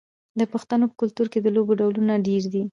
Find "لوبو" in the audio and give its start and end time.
1.55-1.77